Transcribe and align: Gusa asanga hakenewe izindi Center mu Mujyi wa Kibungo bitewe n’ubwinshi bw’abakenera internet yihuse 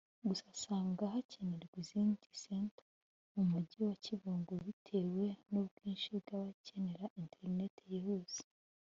Gusa 0.27 0.43
asanga 0.55 1.03
hakenewe 1.13 1.65
izindi 1.81 2.25
Center 2.43 2.87
mu 3.33 3.43
Mujyi 3.51 3.77
wa 3.87 3.95
Kibungo 4.03 4.53
bitewe 4.65 5.25
n’ubwinshi 5.49 6.09
bw’abakenera 6.21 7.05
internet 7.23 7.75
yihuse 7.91 8.41